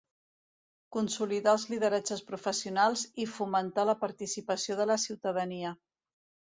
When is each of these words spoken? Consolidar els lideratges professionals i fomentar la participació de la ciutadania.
Consolidar 0.95 1.53
els 1.57 1.65
lideratges 1.75 2.25
professionals 2.31 3.05
i 3.27 3.31
fomentar 3.37 3.89
la 3.93 3.99
participació 4.03 4.83
de 4.85 4.93
la 4.95 5.03
ciutadania. 5.09 5.81